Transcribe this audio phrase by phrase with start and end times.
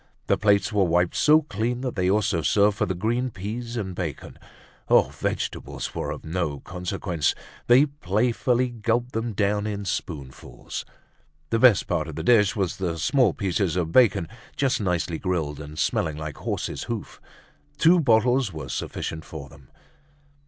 [0.25, 3.93] The plates were wiped so clean that they also served for the green peas and
[3.93, 4.39] bacon.
[4.89, 5.09] Oh!
[5.13, 7.35] vegetables were of no consequence.
[7.67, 10.85] They playfully gulped them down in spoonfuls.
[11.51, 14.27] The best part of the dish was the small pieces of bacon
[14.57, 17.21] just nicely grilled and smelling like horse's hoof.
[17.77, 19.69] Two bottles were sufficient for them.